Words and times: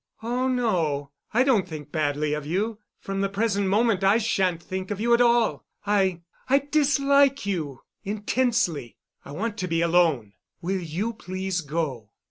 "Oh, 0.23 0.47
no, 0.47 1.11
I 1.31 1.43
don't 1.43 1.67
think 1.67 1.91
badly 1.91 2.33
of 2.33 2.43
you. 2.43 2.79
From 2.99 3.21
the 3.21 3.29
present 3.29 3.67
moment 3.67 4.03
I 4.03 4.17
sha'n't 4.17 4.63
think 4.63 4.89
of 4.89 4.99
you 4.99 5.13
at 5.13 5.21
all. 5.21 5.63
I—I 5.85 6.57
dislike 6.71 7.45
you—intensely. 7.45 8.97
I 9.23 9.31
want 9.31 9.59
to 9.59 9.67
be 9.67 9.81
alone. 9.81 10.33
Will 10.59 10.81
you 10.81 11.13
please 11.13 11.61
go?" 11.61 12.09